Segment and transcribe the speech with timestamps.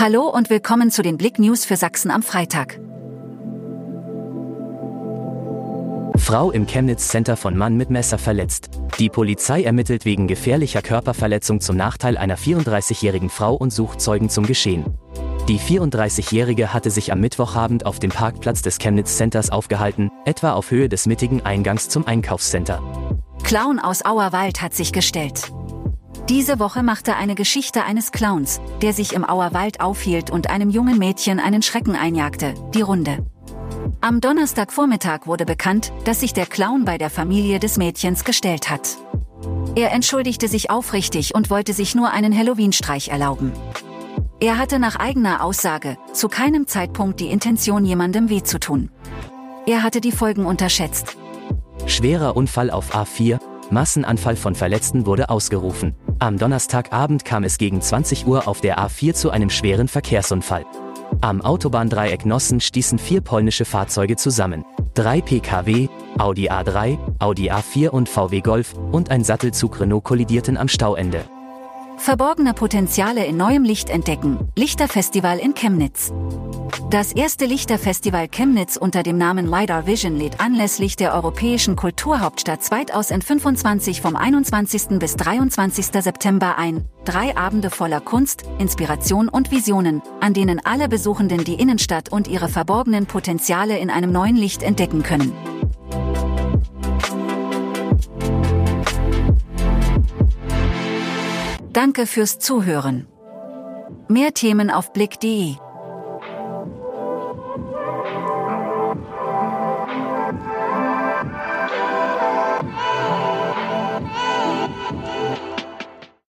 [0.00, 2.78] Hallo und willkommen zu den Blick News für Sachsen am Freitag.
[6.16, 8.70] Frau im Chemnitz Center von Mann mit Messer verletzt.
[9.00, 14.46] Die Polizei ermittelt wegen gefährlicher Körperverletzung zum Nachteil einer 34-jährigen Frau und sucht Zeugen zum
[14.46, 14.84] Geschehen.
[15.48, 20.70] Die 34-Jährige hatte sich am Mittwochabend auf dem Parkplatz des Chemnitz Centers aufgehalten, etwa auf
[20.70, 22.80] Höhe des mittigen Eingangs zum Einkaufscenter.
[23.42, 25.50] Clown aus Auerwald hat sich gestellt.
[26.28, 30.98] Diese Woche machte eine Geschichte eines Clowns, der sich im Auerwald aufhielt und einem jungen
[30.98, 33.24] Mädchen einen Schrecken einjagte, die Runde.
[34.02, 38.98] Am Donnerstagvormittag wurde bekannt, dass sich der Clown bei der Familie des Mädchens gestellt hat.
[39.74, 43.52] Er entschuldigte sich aufrichtig und wollte sich nur einen Halloween-Streich erlauben.
[44.38, 48.90] Er hatte nach eigener Aussage zu keinem Zeitpunkt die Intention, jemandem weh zu tun.
[49.66, 51.16] Er hatte die Folgen unterschätzt.
[51.86, 53.40] Schwerer Unfall auf A4,
[53.70, 55.94] Massenanfall von Verletzten wurde ausgerufen.
[56.20, 60.66] Am Donnerstagabend kam es gegen 20 Uhr auf der A4 zu einem schweren Verkehrsunfall.
[61.20, 64.64] Am Autobahndreieck Nossen stießen vier polnische Fahrzeuge zusammen.
[64.94, 70.66] Drei Pkw, Audi A3, Audi A4 und VW Golf und ein Sattelzug Renault kollidierten am
[70.66, 71.24] Stauende.
[71.98, 74.38] Verborgene Potenziale in neuem Licht entdecken.
[74.56, 76.12] Lichterfestival in Chemnitz.
[76.90, 84.00] Das erste Lichterfestival Chemnitz unter dem Namen LiDAR Vision lädt anlässlich der Europäischen Kulturhauptstadt 2025
[84.00, 84.98] vom 21.
[84.98, 85.86] bis 23.
[86.02, 86.88] September ein.
[87.04, 92.48] Drei Abende voller Kunst, Inspiration und Visionen, an denen alle Besuchenden die Innenstadt und ihre
[92.48, 95.32] verborgenen Potenziale in einem neuen Licht entdecken können.
[101.72, 103.06] Danke fürs Zuhören.
[104.08, 105.56] Mehr Themen auf blick.de